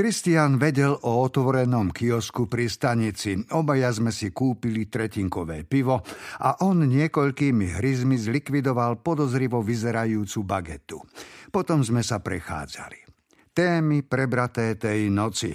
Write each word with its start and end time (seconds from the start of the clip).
Kristian 0.00 0.56
vedel 0.56 0.96
o 0.96 1.20
otvorenom 1.20 1.92
kiosku 1.92 2.48
pri 2.48 2.72
stanici. 2.72 3.36
Obaja 3.52 3.92
sme 3.92 4.08
si 4.08 4.32
kúpili 4.32 4.88
tretinkové 4.88 5.68
pivo 5.68 6.00
a 6.40 6.64
on 6.64 6.88
niekoľkými 6.88 7.76
hryzmi 7.76 8.16
zlikvidoval 8.16 9.04
podozrivo 9.04 9.60
vyzerajúcu 9.60 10.40
bagetu. 10.40 11.04
Potom 11.52 11.84
sme 11.84 12.00
sa 12.00 12.16
prechádzali. 12.16 12.96
Témy 13.52 14.00
prebraté 14.00 14.80
tej 14.80 15.12
noci. 15.12 15.52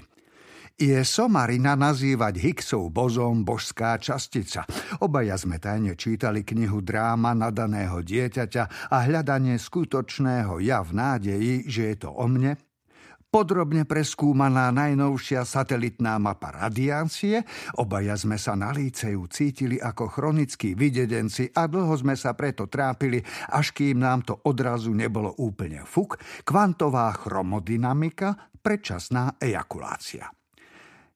Je 0.78 1.02
somarina 1.02 1.74
nazývať 1.74 2.38
Higgsov 2.38 2.94
bozom 2.94 3.42
božská 3.42 3.98
častica. 3.98 4.70
Obaja 5.02 5.42
sme 5.42 5.58
tajne 5.58 5.98
čítali 5.98 6.46
knihu 6.46 6.86
dráma 6.86 7.34
nadaného 7.34 7.98
dieťaťa 7.98 8.94
a 8.94 8.98
hľadanie 9.10 9.58
skutočného 9.58 10.62
ja 10.62 10.86
v 10.86 10.92
nádeji, 10.94 11.66
že 11.66 11.82
je 11.90 11.96
to 11.98 12.14
o 12.14 12.30
mne, 12.30 12.62
podrobne 13.36 13.84
preskúmaná 13.84 14.72
najnovšia 14.72 15.44
satelitná 15.44 16.16
mapa 16.24 16.56
radiácie, 16.56 17.44
obaja 17.76 18.16
sme 18.16 18.40
sa 18.40 18.56
na 18.56 18.72
líceju 18.72 19.28
cítili 19.28 19.76
ako 19.76 20.08
chronickí 20.08 20.72
videdenci 20.72 21.52
a 21.52 21.68
dlho 21.68 21.92
sme 22.00 22.16
sa 22.16 22.32
preto 22.32 22.72
trápili, 22.72 23.20
až 23.52 23.76
kým 23.76 24.00
nám 24.00 24.24
to 24.24 24.40
odrazu 24.48 24.96
nebolo 24.96 25.36
úplne 25.36 25.84
fuk, 25.84 26.16
kvantová 26.48 27.12
chromodynamika, 27.12 28.56
predčasná 28.64 29.36
ejakulácia. 29.36 30.32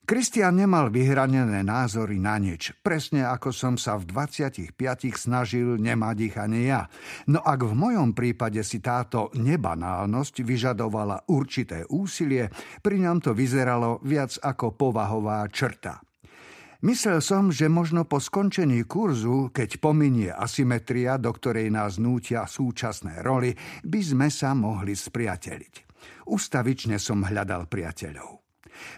Kristian 0.10 0.58
nemal 0.58 0.90
vyhranené 0.90 1.62
názory 1.62 2.18
na 2.18 2.42
nič, 2.42 2.74
presne 2.82 3.30
ako 3.30 3.54
som 3.54 3.78
sa 3.78 3.94
v 3.94 4.10
25 4.10 4.74
snažil 5.14 5.78
nemať 5.78 6.18
ich 6.26 6.34
ani 6.34 6.66
ja. 6.66 6.90
No 7.30 7.46
ak 7.46 7.62
v 7.62 7.78
mojom 7.78 8.18
prípade 8.18 8.58
si 8.66 8.82
táto 8.82 9.30
nebanálnosť 9.38 10.42
vyžadovala 10.42 11.30
určité 11.30 11.86
úsilie, 11.94 12.50
pri 12.82 13.06
ňom 13.06 13.22
to 13.22 13.38
vyzeralo 13.38 14.02
viac 14.02 14.34
ako 14.42 14.74
povahová 14.74 15.46
črta. 15.46 16.02
Myslel 16.82 17.22
som, 17.22 17.54
že 17.54 17.70
možno 17.70 18.10
po 18.10 18.18
skončení 18.18 18.90
kurzu, 18.90 19.54
keď 19.54 19.78
pominie 19.78 20.34
asymetria, 20.34 21.22
do 21.22 21.30
ktorej 21.30 21.70
nás 21.70 22.02
nútia 22.02 22.50
súčasné 22.50 23.22
roly, 23.22 23.54
by 23.86 24.02
sme 24.02 24.34
sa 24.34 24.58
mohli 24.58 24.98
spriateliť. 24.98 25.74
Ustavične 26.34 26.98
som 26.98 27.22
hľadal 27.22 27.70
priateľov. 27.70 28.49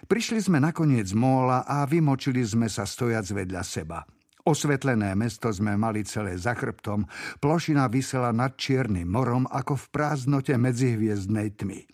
Prišli 0.06 0.40
sme 0.44 0.60
nakoniec 0.60 1.12
móla 1.14 1.64
a 1.68 1.86
vymočili 1.86 2.42
sme 2.42 2.68
sa 2.68 2.88
stojac 2.88 3.26
vedľa 3.28 3.64
seba. 3.64 4.02
Osvetlené 4.42 5.14
mesto 5.14 5.54
sme 5.54 5.78
mali 5.78 6.02
celé 6.02 6.34
za 6.34 6.58
chrbtom, 6.58 7.06
plošina 7.38 7.86
vysela 7.94 8.34
nad 8.34 8.58
čiernym 8.58 9.06
morom 9.06 9.46
ako 9.46 9.78
v 9.78 9.86
prázdnote 9.94 10.58
medzihviezdnej 10.58 11.54
tmy. 11.62 11.86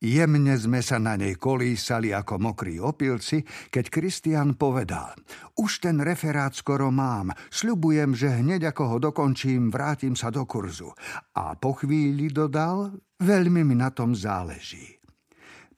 Jemne 0.00 0.56
sme 0.56 0.80
sa 0.80 0.96
na 0.96 1.12
nej 1.20 1.36
kolísali 1.36 2.08
ako 2.16 2.40
mokrí 2.40 2.80
opilci, 2.80 3.44
keď 3.68 3.84
Kristian 3.92 4.56
povedal 4.56 5.12
Už 5.60 5.84
ten 5.84 6.00
referát 6.00 6.56
skoro 6.56 6.88
mám, 6.88 7.36
sľubujem, 7.52 8.16
že 8.16 8.32
hneď 8.32 8.72
ako 8.72 8.96
ho 8.96 8.96
dokončím, 8.96 9.68
vrátim 9.68 10.16
sa 10.16 10.32
do 10.32 10.48
kurzu. 10.48 10.96
A 11.36 11.52
po 11.52 11.76
chvíli 11.76 12.32
dodal, 12.32 12.96
veľmi 13.20 13.60
mi 13.60 13.76
na 13.76 13.92
tom 13.92 14.16
záleží. 14.16 14.99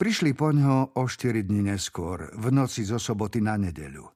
Prišli 0.02 0.34
po 0.34 0.50
ňo 0.50 0.98
o 0.98 1.06
4 1.06 1.46
dní 1.46 1.62
neskôr, 1.62 2.26
v 2.34 2.50
noci 2.50 2.82
zo 2.82 2.98
soboty 2.98 3.38
na 3.38 3.54
nedeľu. 3.54 4.10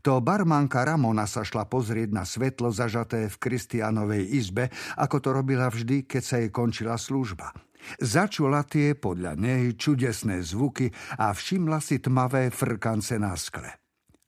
To 0.00 0.24
barmanka 0.24 0.80
Ramona 0.80 1.28
sa 1.28 1.44
šla 1.44 1.68
pozrieť 1.68 2.08
na 2.08 2.24
svetlo 2.24 2.72
zažaté 2.72 3.28
v 3.28 3.36
Kristianovej 3.36 4.32
izbe, 4.32 4.72
ako 4.96 5.20
to 5.20 5.36
robila 5.36 5.68
vždy, 5.68 6.08
keď 6.08 6.22
sa 6.24 6.40
jej 6.40 6.48
končila 6.48 6.96
služba. 6.96 7.52
Začula 8.00 8.64
tie 8.64 8.96
podľa 8.96 9.36
nej 9.36 9.76
čudesné 9.76 10.40
zvuky 10.40 10.88
a 11.20 11.36
všimla 11.36 11.84
si 11.84 12.00
tmavé 12.00 12.48
frkance 12.48 13.20
na 13.20 13.36
skle. 13.36 13.68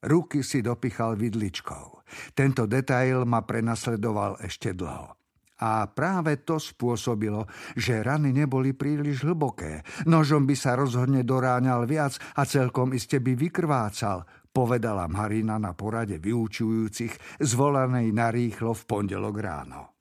Ruky 0.04 0.44
si 0.44 0.60
dopichal 0.60 1.16
vidličkou. 1.16 2.04
Tento 2.36 2.68
detail 2.68 3.24
ma 3.24 3.48
prenasledoval 3.48 4.44
ešte 4.44 4.76
dlho. 4.76 5.17
A 5.58 5.90
práve 5.90 6.46
to 6.46 6.62
spôsobilo, 6.62 7.50
že 7.74 8.00
rany 8.06 8.30
neboli 8.30 8.78
príliš 8.78 9.26
hlboké. 9.26 9.82
Nožom 10.06 10.46
by 10.46 10.54
sa 10.54 10.78
rozhodne 10.78 11.26
doráňal 11.26 11.82
viac 11.84 12.14
a 12.38 12.46
celkom 12.46 12.94
iste 12.94 13.18
by 13.18 13.34
vykrvácal, 13.34 14.22
povedala 14.54 15.10
Marina 15.10 15.58
na 15.58 15.74
porade 15.74 16.22
vyučujúcich, 16.22 17.42
zvolanej 17.42 18.14
narýchlo 18.14 18.74
v 18.74 18.82
pondelok 18.86 19.36
ráno. 19.42 19.97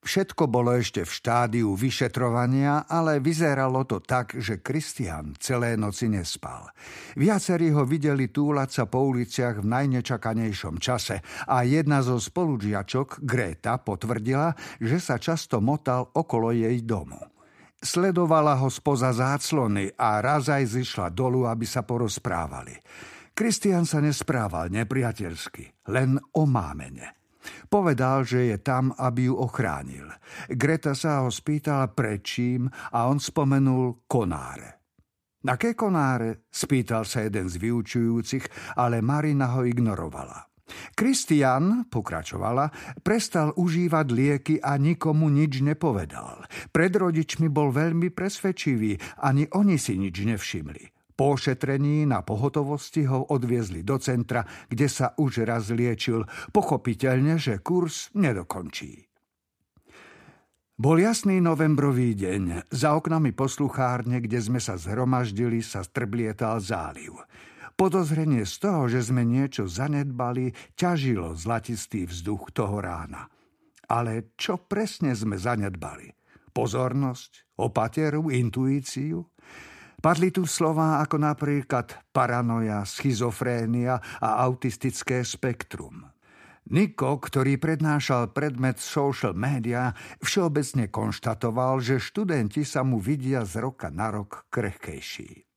Všetko 0.00 0.48
bolo 0.48 0.72
ešte 0.72 1.04
v 1.04 1.12
štádiu 1.12 1.76
vyšetrovania, 1.76 2.88
ale 2.88 3.20
vyzeralo 3.20 3.84
to 3.84 4.00
tak, 4.00 4.32
že 4.32 4.64
Kristian 4.64 5.36
celé 5.36 5.76
noci 5.76 6.08
nespal. 6.08 6.72
Viacerí 7.20 7.68
ho 7.76 7.84
videli 7.84 8.32
túlať 8.32 8.80
sa 8.80 8.84
po 8.88 9.04
uliciach 9.04 9.60
v 9.60 9.68
najnečakanejšom 9.68 10.80
čase 10.80 11.20
a 11.44 11.68
jedna 11.68 12.00
zo 12.00 12.16
spolužiačok, 12.16 13.20
Greta, 13.20 13.76
potvrdila, 13.76 14.56
že 14.80 14.96
sa 15.04 15.20
často 15.20 15.60
motal 15.60 16.08
okolo 16.16 16.48
jej 16.56 16.80
domu. 16.80 17.20
Sledovala 17.80 18.56
ho 18.56 18.72
spoza 18.72 19.12
záclony 19.12 19.92
a 20.00 20.24
raz 20.24 20.48
aj 20.48 20.80
zišla 20.80 21.12
dolu, 21.12 21.44
aby 21.44 21.68
sa 21.68 21.84
porozprávali. 21.84 22.72
Kristian 23.36 23.84
sa 23.84 24.00
nesprával 24.00 24.72
nepriateľsky, 24.72 25.92
len 25.92 26.16
o 26.16 26.48
mámene. 26.48 27.19
Povedal, 27.68 28.26
že 28.26 28.50
je 28.50 28.58
tam, 28.60 28.92
aby 28.96 29.30
ju 29.30 29.34
ochránil. 29.38 30.06
Greta 30.50 30.92
sa 30.92 31.24
ho 31.24 31.30
spýtala 31.32 31.90
prečím 31.92 32.68
a 32.68 33.06
on 33.06 33.22
spomenul 33.22 34.04
konáre. 34.06 34.80
Na 35.40 35.56
ke 35.56 35.72
konáre? 35.72 36.44
Spýtal 36.52 37.08
sa 37.08 37.24
jeden 37.24 37.48
z 37.48 37.56
vyučujúcich, 37.56 38.76
ale 38.76 39.00
Marina 39.00 39.56
ho 39.56 39.64
ignorovala. 39.64 40.50
Kristian, 40.94 41.90
pokračovala, 41.90 42.70
prestal 43.02 43.50
užívať 43.56 44.06
lieky 44.12 44.54
a 44.62 44.78
nikomu 44.78 45.32
nič 45.32 45.64
nepovedal. 45.64 46.46
Pred 46.70 46.92
rodičmi 46.94 47.50
bol 47.50 47.74
veľmi 47.74 48.12
presvedčivý, 48.14 48.94
ani 49.24 49.48
oni 49.50 49.76
si 49.80 49.98
nič 49.98 50.14
nevšimli. 50.22 50.99
Po 51.20 51.36
ošetrení 51.36 52.08
na 52.08 52.24
pohotovosti 52.24 53.04
ho 53.04 53.28
odviezli 53.28 53.84
do 53.84 54.00
centra, 54.00 54.40
kde 54.72 54.88
sa 54.88 55.12
už 55.20 55.44
raz 55.44 55.68
liečil, 55.68 56.24
pochopiteľne, 56.48 57.36
že 57.36 57.60
kurz 57.60 58.08
nedokončí. 58.16 59.04
Bol 60.80 60.96
jasný 60.96 61.44
novembrový 61.44 62.16
deň. 62.16 62.72
Za 62.72 62.96
oknami 62.96 63.36
posluchárne, 63.36 64.24
kde 64.24 64.40
sme 64.40 64.64
sa 64.64 64.80
zhromaždili, 64.80 65.60
sa 65.60 65.84
strblietal 65.84 66.56
záliv. 66.56 67.20
Podozrenie 67.76 68.48
z 68.48 68.56
toho, 68.56 68.88
že 68.88 69.04
sme 69.04 69.20
niečo 69.20 69.68
zanedbali, 69.68 70.56
ťažilo 70.72 71.36
zlatistý 71.36 72.08
vzduch 72.08 72.48
toho 72.56 72.80
rána. 72.80 73.28
Ale 73.92 74.32
čo 74.40 74.56
presne 74.56 75.12
sme 75.12 75.36
zanedbali? 75.36 76.16
Pozornosť? 76.56 77.60
Opateru? 77.60 78.32
Intuíciu? 78.32 79.20
Padli 80.00 80.32
tu 80.32 80.48
slová 80.48 81.04
ako 81.04 81.20
napríklad 81.20 81.92
paranoja, 82.08 82.88
schizofrénia 82.88 84.00
a 84.16 84.40
autistické 84.48 85.20
spektrum. 85.20 86.08
Niko, 86.72 87.20
ktorý 87.20 87.60
prednášal 87.60 88.32
predmet 88.32 88.80
social 88.80 89.36
media, 89.36 89.92
všeobecne 90.24 90.88
konštatoval, 90.88 91.84
že 91.84 92.00
študenti 92.00 92.64
sa 92.64 92.80
mu 92.80 92.96
vidia 92.96 93.44
z 93.44 93.60
roka 93.60 93.92
na 93.92 94.08
rok 94.08 94.48
krehkejší. 94.48 95.49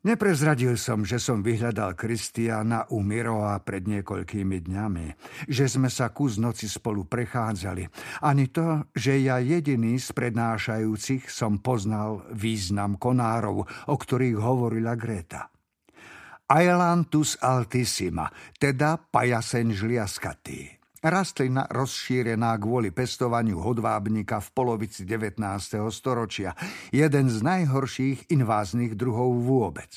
Neprezradil 0.00 0.80
som, 0.80 1.04
že 1.04 1.20
som 1.20 1.44
vyhľadal 1.44 1.92
Kristiána 1.92 2.88
u 2.88 3.04
Miroa 3.04 3.60
pred 3.60 3.84
niekoľkými 3.84 4.64
dňami, 4.64 5.06
že 5.44 5.68
sme 5.68 5.92
sa 5.92 6.08
kus 6.08 6.40
noci 6.40 6.72
spolu 6.72 7.04
prechádzali, 7.04 7.84
ani 8.24 8.48
to, 8.48 8.88
že 8.96 9.20
ja 9.20 9.36
jediný 9.44 10.00
z 10.00 10.08
prednášajúcich 10.16 11.28
som 11.28 11.60
poznal 11.60 12.24
význam 12.32 12.96
konárov, 12.96 13.68
o 13.68 13.94
ktorých 14.00 14.40
hovorila 14.40 14.96
Greta. 14.96 15.52
Aelantus 16.48 17.36
altissima, 17.36 18.32
teda 18.56 18.96
pajaseň 18.96 19.66
žliaskatý. 19.76 20.79
Rastlina 21.00 21.64
rozšírená 21.72 22.60
kvôli 22.60 22.92
pestovaniu 22.92 23.56
hodvábnika 23.64 24.36
v 24.36 24.48
polovici 24.52 25.08
19. 25.08 25.40
storočia. 25.88 26.52
Jeden 26.92 27.32
z 27.32 27.40
najhorších 27.40 28.28
inváznych 28.28 29.00
druhov 29.00 29.40
vôbec. 29.40 29.88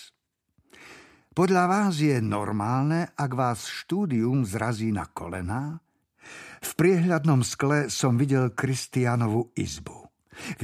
Podľa 1.36 1.64
vás 1.68 2.00
je 2.00 2.24
normálne, 2.24 3.12
ak 3.20 3.32
vás 3.36 3.68
štúdium 3.68 4.48
zrazí 4.48 4.96
na 4.96 5.04
kolená? 5.04 5.84
V 6.64 6.72
priehľadnom 6.72 7.44
skle 7.44 7.92
som 7.92 8.16
videl 8.16 8.56
Kristianovu 8.56 9.52
izbu. 9.60 10.08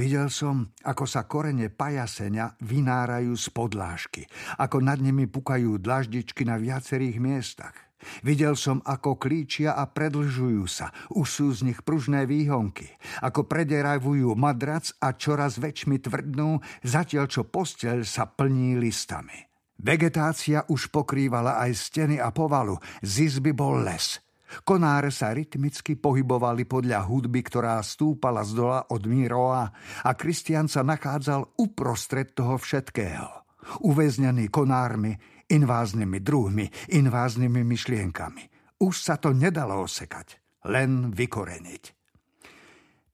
Videl 0.00 0.32
som, 0.32 0.72
ako 0.88 1.04
sa 1.04 1.28
korene 1.28 1.68
pajasenia 1.68 2.56
vynárajú 2.64 3.36
z 3.36 3.46
podlážky, 3.52 4.24
ako 4.56 4.80
nad 4.80 5.04
nimi 5.04 5.28
pukajú 5.28 5.76
dlaždičky 5.76 6.48
na 6.48 6.56
viacerých 6.56 7.20
miestach– 7.20 7.76
Videl 8.24 8.56
som, 8.56 8.80
ako 8.84 9.20
klíčia 9.20 9.76
a 9.76 9.88
predlžujú 9.88 10.64
sa, 10.66 10.92
už 11.12 11.26
sú 11.28 11.46
z 11.52 11.72
nich 11.72 11.80
pružné 11.84 12.24
výhonky, 12.24 12.88
ako 13.20 13.44
prederavujú 13.46 14.32
madrac 14.36 14.92
a 15.00 15.12
čoraz 15.14 15.60
väčšmi 15.60 16.00
tvrdnú, 16.00 16.60
zatiaľ 16.84 17.26
čo 17.28 17.42
posteľ 17.46 18.04
sa 18.04 18.28
plní 18.28 18.80
listami. 18.80 19.36
Vegetácia 19.80 20.68
už 20.68 20.92
pokrývala 20.92 21.56
aj 21.64 21.72
steny 21.72 22.16
a 22.20 22.28
povalu, 22.28 22.76
z 23.00 23.32
izby 23.32 23.56
bol 23.56 23.80
les– 23.80 24.16
Konáre 24.66 25.14
sa 25.14 25.30
rytmicky 25.30 25.94
pohybovali 25.94 26.66
podľa 26.66 27.06
hudby, 27.06 27.46
ktorá 27.46 27.78
stúpala 27.86 28.42
z 28.42 28.58
dola 28.58 28.82
od 28.90 29.02
Miroa 29.06 29.70
a 30.02 30.10
Kristian 30.18 30.66
sa 30.66 30.82
nachádzal 30.82 31.54
uprostred 31.62 32.34
toho 32.34 32.58
všetkého. 32.58 33.46
Uväznený 33.86 34.50
konármi, 34.50 35.14
inváznymi 35.50 36.18
druhmi, 36.22 36.66
inváznými 36.94 37.62
myšlienkami. 37.66 38.42
Už 38.80 38.94
sa 39.02 39.20
to 39.20 39.34
nedalo 39.36 39.84
osekať, 39.84 40.40
len 40.72 41.12
vykoreniť. 41.12 41.84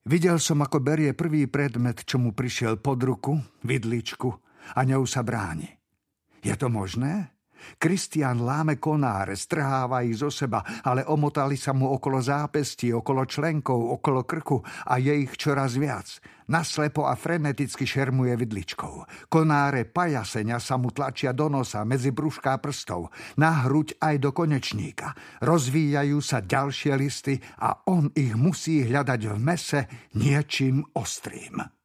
Videl 0.07 0.39
som, 0.39 0.63
ako 0.63 0.79
berie 0.79 1.11
prvý 1.19 1.51
predmet, 1.51 2.07
čo 2.07 2.23
mu 2.23 2.31
prišiel 2.31 2.79
pod 2.79 3.03
ruku, 3.03 3.35
vidličku, 3.67 4.31
a 4.79 4.81
ňou 4.87 5.03
sa 5.07 5.27
bráni. 5.27 5.67
Je 6.43 6.55
to 6.55 6.71
možné? 6.71 7.36
Kristian 7.79 8.45
láme 8.45 8.81
konáre, 8.81 9.37
strháva 9.37 10.03
ich 10.03 10.21
zo 10.21 10.33
seba, 10.33 10.63
ale 10.85 11.05
omotali 11.05 11.59
sa 11.59 11.77
mu 11.77 11.93
okolo 11.93 12.23
zápestí, 12.23 12.95
okolo 12.95 13.27
členkov, 13.29 14.01
okolo 14.01 14.25
krku 14.25 14.63
a 14.89 14.97
je 14.97 15.13
ich 15.13 15.35
čoraz 15.37 15.77
viac. 15.77 16.23
Naslepo 16.47 17.11
a 17.11 17.19
freneticky 17.19 17.83
šermuje 17.83 18.39
vidličkou. 18.39 19.27
Konáre 19.27 19.83
pajasenia 19.83 20.63
sa 20.63 20.79
mu 20.79 20.95
tlačia 20.95 21.35
do 21.35 21.51
nosa, 21.51 21.83
medzi 21.83 22.15
brúšká 22.15 22.63
prstov, 22.63 23.11
na 23.35 23.67
hruď 23.67 23.99
aj 23.99 24.15
do 24.23 24.31
konečníka. 24.31 25.11
Rozvíjajú 25.43 26.23
sa 26.23 26.39
ďalšie 26.39 26.95
listy 26.95 27.35
a 27.59 27.83
on 27.91 28.15
ich 28.15 28.39
musí 28.39 28.87
hľadať 28.87 29.21
v 29.27 29.37
mese 29.43 29.81
niečím 30.15 30.87
ostrým. 30.95 31.76